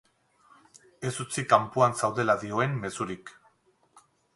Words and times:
Ez 1.09 1.11
utzi 1.25 1.45
kanpoan 1.53 1.95
zaudela 2.03 2.39
dioen 2.47 2.77
mezurik. 2.87 3.39